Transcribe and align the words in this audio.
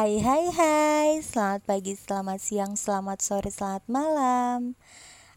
Hai 0.00 0.16
hai 0.16 0.48
hai, 0.48 1.10
selamat 1.20 1.68
pagi, 1.68 1.92
selamat 1.92 2.40
siang, 2.40 2.72
selamat 2.72 3.20
sore, 3.20 3.52
selamat 3.52 3.84
malam. 3.84 4.72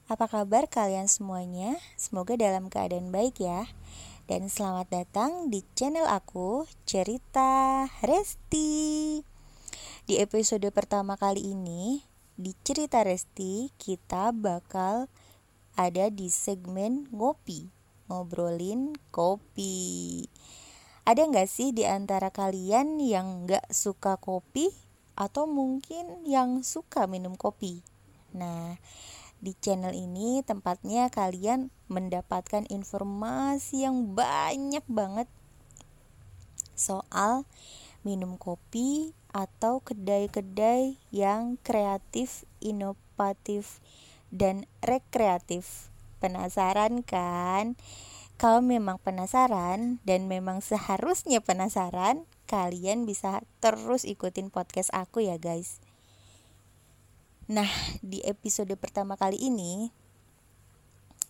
Apa 0.07 0.31
kabar 0.31 0.71
kalian 0.71 1.11
semuanya? 1.11 1.75
Semoga 1.99 2.39
dalam 2.39 2.71
keadaan 2.71 3.11
baik 3.11 3.43
ya. 3.43 3.67
Dan 4.23 4.47
selamat 4.47 4.87
datang 4.87 5.51
di 5.51 5.67
channel 5.75 6.07
aku, 6.07 6.63
Cerita 6.87 7.91
Resti. 8.07 9.19
Di 10.07 10.23
episode 10.23 10.71
pertama 10.71 11.19
kali 11.19 11.43
ini, 11.43 11.99
di 12.39 12.55
Cerita 12.63 13.03
Resti 13.03 13.67
kita 13.75 14.31
bakal 14.31 15.11
ada 15.75 16.07
di 16.07 16.31
segmen 16.31 17.11
ngopi 17.11 17.67
Ngobrolin 18.07 18.95
kopi 19.11 20.23
ada 21.03 21.21
nggak 21.27 21.51
sih 21.51 21.75
di 21.75 21.83
antara 21.83 22.31
kalian 22.31 22.95
yang 23.03 23.43
nggak 23.43 23.67
suka 23.67 24.15
kopi 24.15 24.71
atau 25.19 25.43
mungkin 25.43 26.23
yang 26.23 26.63
suka 26.63 27.11
minum 27.11 27.35
kopi? 27.35 27.83
Nah, 28.31 28.79
di 29.43 29.51
channel 29.59 29.91
ini 29.91 30.39
tempatnya 30.47 31.11
kalian 31.11 31.67
mendapatkan 31.91 32.63
informasi 32.71 33.83
yang 33.83 34.15
banyak 34.15 34.87
banget 34.87 35.27
soal 36.73 37.43
minum 38.07 38.39
kopi 38.39 39.11
atau 39.35 39.83
kedai-kedai 39.83 40.95
yang 41.11 41.59
kreatif, 41.67 42.47
inovatif, 42.63 43.83
dan 44.31 44.63
rekreatif. 44.79 45.91
Penasaran 46.23 47.03
kan? 47.03 47.75
Kalau 48.41 48.59
memang 48.59 48.99
penasaran 48.99 50.03
dan 50.03 50.27
memang 50.27 50.59
seharusnya 50.59 51.39
penasaran, 51.39 52.27
kalian 52.49 53.07
bisa 53.07 53.41
terus 53.63 54.03
ikutin 54.03 54.51
podcast 54.51 54.91
aku 54.91 55.23
ya 55.23 55.39
guys. 55.39 55.79
Nah, 57.47 57.67
di 57.99 58.23
episode 58.23 58.71
pertama 58.79 59.19
kali 59.19 59.35
ini 59.35 59.91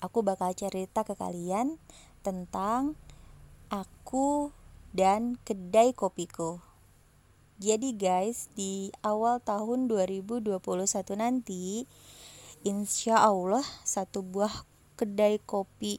aku 0.03 0.19
bakal 0.19 0.51
cerita 0.53 1.07
ke 1.07 1.15
kalian 1.15 1.79
tentang 2.21 2.99
aku 3.71 4.51
dan 4.93 5.39
kedai 5.41 5.95
kopiku. 5.95 6.59
Jadi 7.57 7.95
guys, 7.95 8.51
di 8.53 8.91
awal 9.01 9.39
tahun 9.39 9.87
2021 9.87 10.59
nanti 11.15 11.87
insya 12.67 13.23
Allah 13.23 13.63
satu 13.87 14.19
buah 14.19 14.67
kedai 14.99 15.39
kopi 15.41 15.97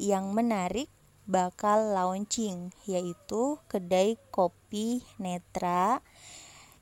yang 0.00 0.32
menarik 0.32 0.88
bakal 1.28 1.92
launching 1.92 2.72
yaitu 2.88 3.60
kedai 3.68 4.16
kopi 4.32 5.04
Netra 5.20 6.00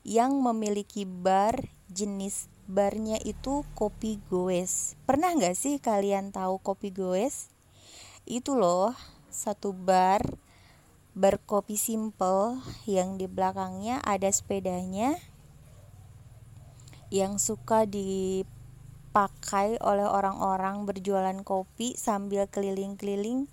yang 0.07 0.39
memiliki 0.39 1.03
bar 1.03 1.67
jenis 1.91 2.47
barnya 2.71 3.19
itu 3.27 3.67
kopi 3.75 4.23
goes. 4.31 4.95
Pernah 5.03 5.35
nggak 5.35 5.57
sih 5.59 5.83
kalian 5.83 6.31
tahu 6.31 6.63
kopi 6.63 6.95
goes? 6.95 7.51
Itu 8.23 8.55
loh 8.55 8.95
satu 9.27 9.75
bar 9.75 10.23
bar 11.11 11.35
kopi 11.43 11.75
simple 11.75 12.63
yang 12.87 13.19
di 13.19 13.27
belakangnya 13.27 13.99
ada 13.99 14.31
sepedanya 14.31 15.19
yang 17.11 17.35
suka 17.41 17.83
di 17.83 18.47
dipakai 19.09 19.81
oleh 19.81 20.05
orang-orang 20.05 20.85
berjualan 20.85 21.41
kopi 21.41 21.97
sambil 21.97 22.45
keliling-keliling. 22.45 23.49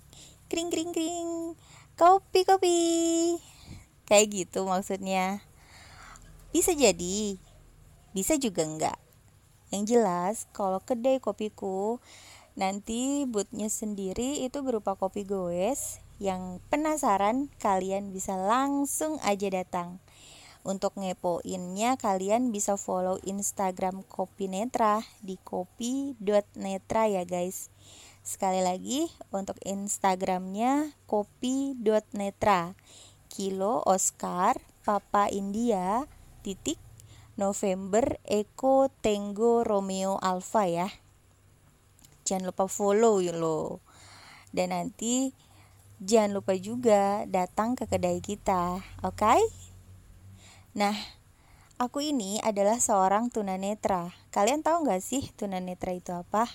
Kring 0.53 0.69
kring 0.69 0.93
kring. 0.93 1.57
Kopi 1.97 2.45
kopi. 2.45 2.77
Kayak 4.05 4.25
gitu 4.37 4.69
maksudnya. 4.69 5.41
Bisa 6.53 6.77
jadi. 6.77 7.41
Bisa 8.13 8.37
juga 8.37 8.69
enggak. 8.69 9.01
Yang 9.73 9.97
jelas 9.97 10.35
kalau 10.53 10.77
kedai 10.77 11.17
kopiku 11.17 11.97
nanti 12.53 13.25
bootnya 13.25 13.73
sendiri 13.73 14.45
itu 14.45 14.61
berupa 14.61 14.93
kopi 14.93 15.25
goes 15.25 15.97
yang 16.21 16.61
penasaran 16.69 17.49
kalian 17.57 18.13
bisa 18.13 18.37
langsung 18.37 19.17
aja 19.25 19.49
datang 19.49 19.97
untuk 20.67 20.99
ngepoinnya 20.99 21.95
kalian 21.95 22.51
bisa 22.51 22.75
follow 22.75 23.23
Instagram 23.23 24.03
Kopi 24.03 24.51
Netra 24.51 24.99
di 25.23 25.39
kopi.netra 25.39 27.07
ya 27.07 27.23
guys. 27.23 27.71
Sekali 28.27 28.59
lagi 28.59 29.07
untuk 29.31 29.55
Instagramnya 29.63 30.91
kopi.netra 31.07 32.75
Kilo 33.31 33.79
Oscar 33.87 34.59
Papa 34.83 35.31
India 35.31 36.03
titik 36.43 36.75
November 37.39 38.19
Eko 38.27 38.91
Tango 38.99 39.63
Romeo 39.63 40.19
Alpha 40.19 40.67
ya. 40.67 40.91
Jangan 42.27 42.51
lupa 42.51 42.67
follow 42.67 43.23
ya 43.23 43.31
lo. 43.31 43.79
Dan 44.51 44.75
nanti 44.75 45.31
jangan 46.03 46.35
lupa 46.35 46.59
juga 46.59 47.23
datang 47.23 47.79
ke 47.79 47.87
kedai 47.87 48.19
kita, 48.19 48.83
oke? 49.07 49.15
Okay? 49.15 49.66
Nah, 50.77 50.93
aku 51.81 52.05
ini 52.05 52.37
adalah 52.45 52.77
seorang 52.77 53.33
tunanetra. 53.33 54.13
Kalian 54.29 54.61
tahu 54.61 54.85
nggak 54.85 55.01
sih 55.01 55.25
tunanetra 55.33 55.89
itu 55.97 56.13
apa? 56.13 56.45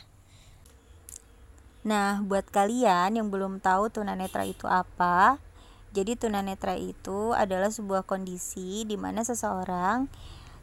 Nah, 1.82 2.22
buat 2.22 2.46
kalian 2.46 3.18
yang 3.18 3.34
belum 3.34 3.58
tahu 3.58 3.90
tunanetra 3.90 4.46
itu 4.46 4.70
apa, 4.70 5.42
jadi 5.90 6.14
tunanetra 6.14 6.78
itu 6.78 7.34
adalah 7.34 7.74
sebuah 7.74 8.06
kondisi 8.06 8.86
di 8.86 8.94
mana 8.94 9.26
seseorang 9.26 10.06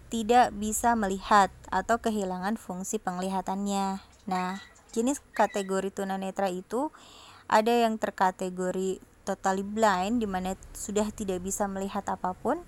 tidak 0.07 0.55
bisa 0.55 0.95
melihat 0.95 1.51
atau 1.67 1.99
kehilangan 1.99 2.55
fungsi 2.55 2.95
penglihatannya. 2.95 3.99
Nah, 4.31 4.63
jenis 4.95 5.19
kategori 5.35 5.91
tunanetra 5.91 6.47
itu 6.47 6.95
ada 7.51 7.75
yang 7.75 7.99
terkategori 7.99 9.03
totally 9.27 9.67
blind 9.67 10.23
di 10.23 10.31
mana 10.31 10.55
sudah 10.71 11.11
tidak 11.11 11.43
bisa 11.43 11.67
melihat 11.67 12.07
apa 12.07 12.31
pun 12.39 12.63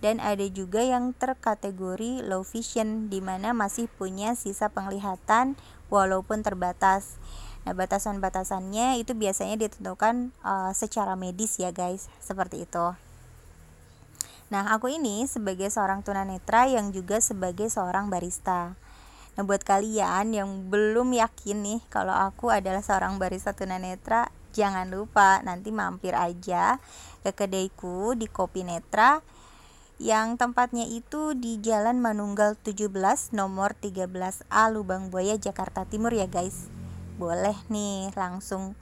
dan 0.00 0.18
ada 0.20 0.44
juga 0.48 0.80
yang 0.80 1.12
terkategori 1.12 2.24
low 2.24 2.40
vision 2.44 3.12
di 3.12 3.20
mana 3.20 3.52
masih 3.52 3.86
punya 3.86 4.32
sisa 4.32 4.72
penglihatan 4.72 5.60
walaupun 5.92 6.40
terbatas. 6.40 7.20
Nah, 7.68 7.76
batasan-batasannya 7.76 8.96
itu 9.04 9.12
biasanya 9.12 9.60
ditentukan 9.60 10.32
uh, 10.40 10.72
secara 10.72 11.12
medis 11.12 11.60
ya, 11.60 11.76
guys. 11.76 12.08
Seperti 12.16 12.64
itu. 12.64 12.96
Nah, 14.48 14.72
aku 14.72 14.88
ini 14.90 15.28
sebagai 15.28 15.68
seorang 15.68 16.00
tunanetra 16.00 16.66
yang 16.66 16.90
juga 16.90 17.20
sebagai 17.20 17.68
seorang 17.68 18.08
barista. 18.08 18.74
Nah, 19.36 19.42
buat 19.44 19.62
kalian 19.62 20.32
yang 20.32 20.72
belum 20.72 21.12
yakin 21.14 21.62
nih 21.62 21.80
kalau 21.92 22.16
aku 22.16 22.50
adalah 22.50 22.82
seorang 22.82 23.20
barista 23.20 23.52
tunanetra, 23.52 24.32
jangan 24.50 24.90
lupa 24.90 25.38
nanti 25.46 25.70
mampir 25.70 26.16
aja 26.16 26.82
ke 27.22 27.30
kedaiku 27.30 28.18
di 28.18 28.26
Kopi 28.26 28.66
Netra 28.66 29.22
yang 30.00 30.40
tempatnya 30.40 30.88
itu 30.88 31.36
di 31.36 31.60
Jalan 31.60 32.00
Manunggal 32.00 32.56
17 32.56 32.88
nomor 33.36 33.76
13A 33.76 34.72
Lubang 34.72 35.12
Buaya 35.12 35.36
Jakarta 35.36 35.84
Timur 35.84 36.16
ya 36.16 36.24
guys. 36.24 36.72
Boleh 37.20 37.52
nih 37.68 38.08
langsung 38.16 38.72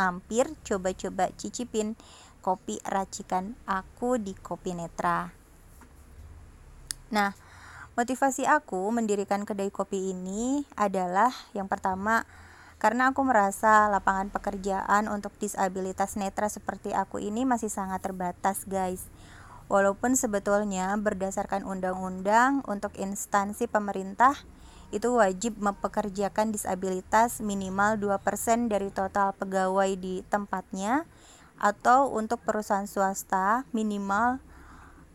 mampir 0.00 0.48
coba-coba 0.64 1.28
cicipin 1.36 1.92
kopi 2.40 2.80
racikan 2.88 3.52
aku 3.68 4.16
di 4.16 4.32
Kopi 4.32 4.72
Netra. 4.72 5.28
Nah 7.12 7.36
motivasi 7.92 8.48
aku 8.48 8.88
mendirikan 8.96 9.44
kedai 9.44 9.68
kopi 9.68 10.16
ini 10.16 10.64
adalah 10.80 11.28
yang 11.52 11.68
pertama 11.68 12.24
karena 12.80 13.12
aku 13.12 13.20
merasa 13.28 13.92
lapangan 13.92 14.32
pekerjaan 14.32 15.12
untuk 15.12 15.36
disabilitas 15.36 16.16
netra 16.16 16.48
seperti 16.48 16.96
aku 16.96 17.20
ini 17.20 17.44
masih 17.44 17.68
sangat 17.68 18.00
terbatas 18.00 18.64
guys 18.64 19.04
Walaupun 19.72 20.20
sebetulnya 20.20 20.92
berdasarkan 21.00 21.64
undang-undang 21.64 22.60
untuk 22.68 22.92
instansi 23.00 23.64
pemerintah 23.64 24.36
itu 24.92 25.08
wajib 25.16 25.56
mempekerjakan 25.56 26.52
disabilitas 26.52 27.40
minimal 27.40 27.96
2% 27.96 28.68
dari 28.68 28.92
total 28.92 29.32
pegawai 29.32 29.96
di 29.96 30.20
tempatnya 30.28 31.08
atau 31.56 32.12
untuk 32.12 32.44
perusahaan 32.44 32.84
swasta 32.84 33.64
minimal 33.72 34.44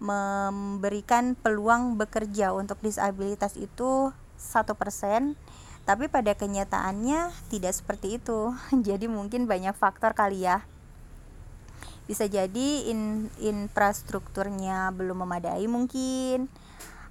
memberikan 0.01 1.37
peluang 1.37 2.01
bekerja 2.01 2.49
untuk 2.49 2.81
disabilitas 2.81 3.53
itu 3.61 4.09
satu 4.41 4.73
persen. 4.73 5.37
Tapi 5.85 6.09
pada 6.09 6.33
kenyataannya 6.33 7.29
tidak 7.53 7.77
seperti 7.77 8.17
itu. 8.17 8.57
Jadi 8.89 9.05
mungkin 9.05 9.45
banyak 9.45 9.77
faktor 9.77 10.17
kali 10.17 10.49
ya 10.49 10.65
bisa 12.07 12.25
jadi 12.25 12.87
in, 12.87 13.27
infrastrukturnya 13.37 14.95
belum 14.95 15.27
memadai 15.27 15.67
mungkin 15.67 16.47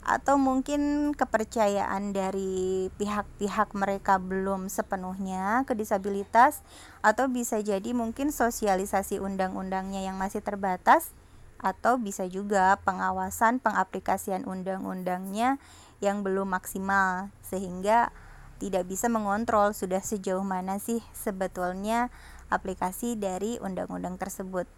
atau 0.06 0.38
mungkin 0.38 1.12
kepercayaan 1.18 2.14
dari 2.14 2.86
pihak-pihak 2.94 3.74
mereka 3.74 4.22
belum 4.22 4.70
sepenuhnya 4.70 5.66
ke 5.66 5.74
disabilitas 5.74 6.62
atau 7.02 7.26
bisa 7.26 7.58
jadi 7.58 7.90
mungkin 7.90 8.30
sosialisasi 8.30 9.18
undang-undangnya 9.18 10.06
yang 10.06 10.14
masih 10.14 10.46
terbatas 10.46 11.10
atau 11.58 11.98
bisa 11.98 12.22
juga 12.30 12.78
pengawasan 12.86 13.58
pengaplikasian 13.58 14.46
undang-undangnya 14.46 15.58
yang 15.98 16.22
belum 16.22 16.54
maksimal 16.54 17.34
sehingga 17.42 18.14
tidak 18.62 18.86
bisa 18.86 19.10
mengontrol 19.10 19.74
sudah 19.74 20.00
sejauh 20.00 20.46
mana 20.46 20.78
sih 20.78 21.02
sebetulnya 21.12 22.14
aplikasi 22.46 23.18
dari 23.18 23.58
undang-undang 23.58 24.22
tersebut 24.22 24.70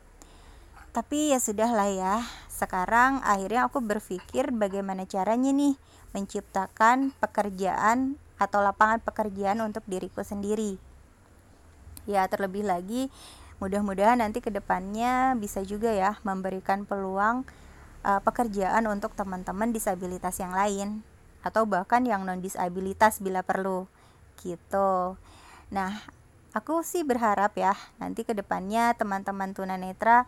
tapi 0.99 1.31
ya 1.31 1.39
sudahlah 1.39 1.87
ya. 1.95 2.27
Sekarang 2.51 3.23
akhirnya 3.23 3.71
aku 3.71 3.79
berpikir 3.79 4.51
bagaimana 4.51 5.07
caranya 5.07 5.55
nih 5.55 5.79
menciptakan 6.11 7.15
pekerjaan 7.23 8.19
atau 8.35 8.59
lapangan 8.59 8.99
pekerjaan 9.07 9.63
untuk 9.63 9.87
diriku 9.87 10.27
sendiri. 10.27 10.75
Ya 12.03 12.27
terlebih 12.27 12.67
lagi 12.67 13.15
mudah-mudahan 13.63 14.19
nanti 14.19 14.43
ke 14.43 14.51
depannya 14.51 15.39
bisa 15.39 15.63
juga 15.63 15.95
ya 15.95 16.19
memberikan 16.27 16.83
peluang 16.83 17.47
uh, 18.03 18.19
pekerjaan 18.19 18.91
untuk 18.91 19.15
teman-teman 19.15 19.71
disabilitas 19.71 20.43
yang 20.43 20.51
lain 20.51 21.07
atau 21.47 21.63
bahkan 21.63 22.03
yang 22.03 22.27
non 22.27 22.43
disabilitas 22.43 23.23
bila 23.23 23.47
perlu. 23.47 23.87
Gitu. 24.43 25.15
Nah 25.71 25.95
aku 26.59 26.83
sih 26.83 27.07
berharap 27.07 27.55
ya 27.55 27.79
nanti 28.03 28.27
ke 28.27 28.35
depannya 28.35 28.99
teman-teman 28.99 29.55
tunanetra 29.55 30.27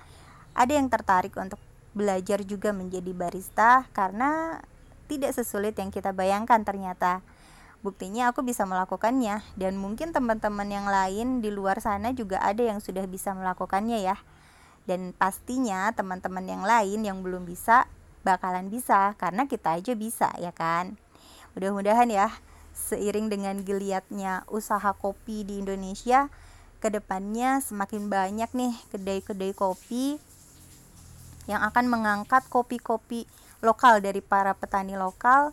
ada 0.55 0.73
yang 0.73 0.91
tertarik 0.91 1.35
untuk 1.39 1.59
belajar 1.91 2.47
juga 2.47 2.71
menjadi 2.71 3.11
barista 3.11 3.87
karena 3.91 4.63
tidak 5.11 5.35
sesulit 5.35 5.75
yang 5.75 5.91
kita 5.91 6.15
bayangkan 6.15 6.63
ternyata. 6.63 7.23
Buktinya 7.81 8.29
aku 8.31 8.45
bisa 8.45 8.69
melakukannya 8.69 9.41
dan 9.57 9.81
mungkin 9.81 10.13
teman-teman 10.13 10.69
yang 10.69 10.87
lain 10.87 11.41
di 11.41 11.49
luar 11.49 11.81
sana 11.81 12.13
juga 12.13 12.39
ada 12.45 12.61
yang 12.61 12.79
sudah 12.79 13.03
bisa 13.09 13.33
melakukannya 13.33 14.05
ya. 14.05 14.21
Dan 14.85 15.17
pastinya 15.17 15.89
teman-teman 15.97 16.45
yang 16.45 16.63
lain 16.63 17.03
yang 17.03 17.25
belum 17.25 17.49
bisa 17.49 17.89
bakalan 18.21 18.69
bisa 18.69 19.17
karena 19.17 19.49
kita 19.49 19.81
aja 19.81 19.97
bisa 19.97 20.29
ya 20.37 20.53
kan. 20.53 21.01
Mudah-mudahan 21.57 22.13
ya 22.13 22.29
seiring 22.77 23.33
dengan 23.33 23.65
geliatnya 23.65 24.45
usaha 24.53 24.93
kopi 24.95 25.43
di 25.43 25.59
Indonesia 25.65 26.29
ke 26.81 26.89
depannya 26.89 27.61
semakin 27.61 28.09
banyak 28.09 28.51
nih 28.57 28.75
kedai-kedai 28.93 29.53
kopi 29.53 30.17
yang 31.51 31.67
akan 31.67 31.91
mengangkat 31.91 32.47
kopi-kopi 32.47 33.27
lokal 33.59 33.99
dari 33.99 34.23
para 34.23 34.55
petani 34.55 34.95
lokal 34.95 35.51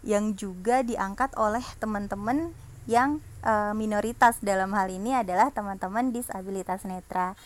yang 0.00 0.32
juga 0.32 0.80
diangkat 0.80 1.36
oleh 1.36 1.62
teman-teman 1.76 2.56
yang 2.88 3.20
e, 3.44 3.76
minoritas 3.76 4.40
dalam 4.40 4.72
hal 4.72 4.88
ini 4.88 5.12
adalah 5.12 5.52
teman-teman 5.52 6.10
disabilitas 6.10 6.88
netra. 6.88 7.36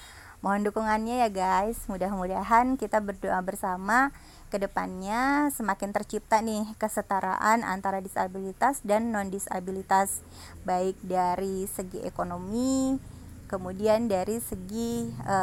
Mohon 0.43 0.71
dukungannya 0.71 1.27
ya 1.27 1.29
guys. 1.31 1.83
Mudah-mudahan 1.91 2.79
kita 2.79 3.03
berdoa 3.03 3.43
bersama 3.43 4.15
ke 4.53 4.61
depannya 4.61 5.49
semakin 5.51 5.97
tercipta 5.97 6.45
nih 6.45 6.77
kesetaraan 6.77 7.65
antara 7.65 8.05
disabilitas 8.05 8.85
dan 8.85 9.09
non 9.09 9.33
disabilitas 9.33 10.21
baik 10.69 11.01
dari 11.01 11.65
segi 11.73 12.05
ekonomi 12.05 13.01
kemudian 13.49 14.13
dari 14.13 14.45
segi 14.45 15.09
e, 15.09 15.37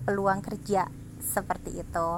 peluang 0.00 0.40
kerja 0.40 1.03
seperti 1.24 1.80
itu. 1.80 2.08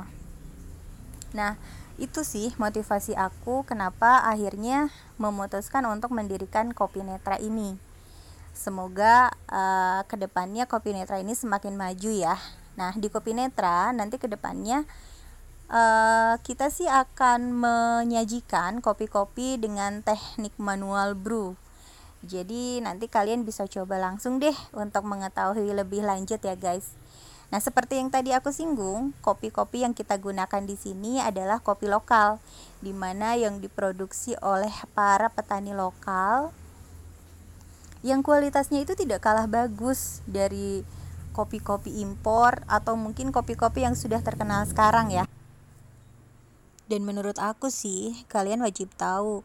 Nah 1.32 1.54
itu 1.96 2.20
sih 2.28 2.52
motivasi 2.60 3.16
aku 3.16 3.64
kenapa 3.64 4.20
akhirnya 4.28 4.92
memutuskan 5.16 5.88
untuk 5.88 6.12
mendirikan 6.12 6.76
Kopi 6.76 7.00
Netra 7.00 7.40
ini. 7.40 7.80
Semoga 8.52 9.32
uh, 9.48 10.04
ke 10.04 10.20
depannya 10.20 10.68
Kopi 10.68 10.92
Netra 10.92 11.20
ini 11.20 11.32
semakin 11.32 11.76
maju 11.76 12.10
ya. 12.12 12.36
Nah 12.76 12.92
di 12.96 13.08
Kopi 13.08 13.32
Netra 13.32 13.96
nanti 13.96 14.20
ke 14.20 14.28
depannya 14.28 14.84
uh, 15.72 16.36
kita 16.44 16.68
sih 16.68 16.88
akan 16.88 17.56
menyajikan 17.56 18.84
kopi-kopi 18.84 19.56
dengan 19.56 20.04
teknik 20.04 20.52
manual 20.60 21.16
brew. 21.16 21.56
Jadi 22.26 22.84
nanti 22.84 23.08
kalian 23.08 23.46
bisa 23.46 23.64
coba 23.70 23.96
langsung 23.96 24.36
deh 24.36 24.56
untuk 24.76 25.04
mengetahui 25.06 25.72
lebih 25.72 26.02
lanjut 26.04 26.42
ya 26.42 26.58
guys 26.58 26.96
Nah, 27.56 27.64
seperti 27.64 27.96
yang 27.96 28.12
tadi 28.12 28.36
aku 28.36 28.52
singgung, 28.52 29.16
kopi-kopi 29.24 29.80
yang 29.80 29.96
kita 29.96 30.20
gunakan 30.20 30.60
di 30.68 30.76
sini 30.76 31.24
adalah 31.24 31.56
kopi 31.56 31.88
lokal, 31.88 32.36
di 32.84 32.92
mana 32.92 33.32
yang 33.32 33.64
diproduksi 33.64 34.36
oleh 34.44 34.68
para 34.92 35.32
petani 35.32 35.72
lokal 35.72 36.52
yang 38.04 38.20
kualitasnya 38.20 38.84
itu 38.84 38.92
tidak 38.92 39.24
kalah 39.24 39.48
bagus 39.48 40.20
dari 40.28 40.84
kopi-kopi 41.32 42.04
impor 42.04 42.60
atau 42.68 42.92
mungkin 42.92 43.32
kopi-kopi 43.32 43.88
yang 43.88 43.96
sudah 43.96 44.20
terkenal 44.20 44.68
sekarang 44.68 45.08
ya. 45.08 45.24
Dan 46.92 47.08
menurut 47.08 47.40
aku 47.40 47.72
sih, 47.72 48.20
kalian 48.28 48.60
wajib 48.60 48.92
tahu 49.00 49.40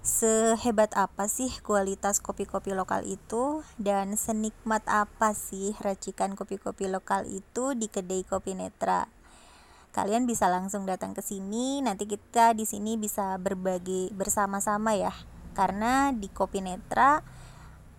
sehebat 0.00 0.96
apa 0.96 1.28
sih 1.28 1.52
kualitas 1.60 2.24
kopi-kopi 2.24 2.72
lokal 2.72 3.04
itu 3.04 3.60
dan 3.76 4.16
senikmat 4.16 4.80
apa 4.88 5.36
sih 5.36 5.76
racikan 5.84 6.32
kopi-kopi 6.32 6.88
lokal 6.88 7.28
itu 7.28 7.76
di 7.76 7.92
kedai 7.92 8.24
Kopi 8.24 8.56
Netra. 8.56 9.04
Kalian 9.92 10.24
bisa 10.24 10.46
langsung 10.46 10.86
datang 10.86 11.12
ke 11.12 11.20
sini, 11.20 11.82
nanti 11.82 12.06
kita 12.06 12.56
di 12.56 12.64
sini 12.64 12.94
bisa 12.96 13.36
berbagi 13.36 14.08
bersama-sama 14.14 14.94
ya. 14.94 15.12
Karena 15.52 16.14
di 16.14 16.30
Kopi 16.30 16.62
Netra 16.62 17.20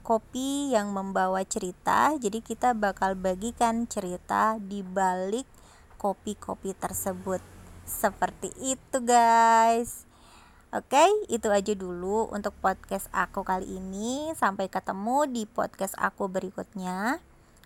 kopi 0.01 0.73
yang 0.73 0.91
membawa 0.91 1.45
cerita, 1.45 2.17
jadi 2.17 2.41
kita 2.41 2.73
bakal 2.73 3.13
bagikan 3.13 3.85
cerita 3.85 4.57
di 4.57 4.81
balik 4.81 5.45
kopi-kopi 6.01 6.73
tersebut. 6.73 7.39
Seperti 7.85 8.49
itu, 8.59 8.97
guys. 9.05 10.10
Oke, 10.71 11.03
itu 11.27 11.51
aja 11.51 11.75
dulu 11.75 12.31
untuk 12.31 12.55
podcast 12.63 13.11
aku 13.11 13.43
kali 13.43 13.75
ini. 13.75 14.31
Sampai 14.39 14.71
ketemu 14.71 15.27
di 15.27 15.43
podcast 15.43 15.99
aku 15.99 16.31
berikutnya. 16.31 17.19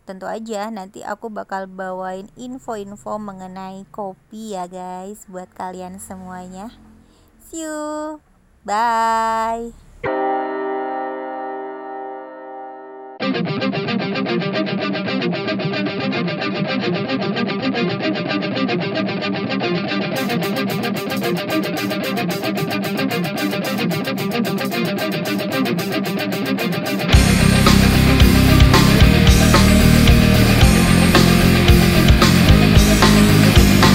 Tentu 0.10 0.26
aja 0.26 0.74
nanti 0.74 1.06
aku 1.06 1.30
bakal 1.30 1.70
bawain 1.70 2.34
info-info 2.34 3.22
mengenai 3.22 3.86
kopi 3.94 4.58
ya 4.58 4.66
guys 4.66 5.22
buat 5.30 5.54
kalian 5.54 6.02
semuanya. 6.02 6.74
See 7.46 7.62
you. 7.62 8.26
Bye. 8.66 9.70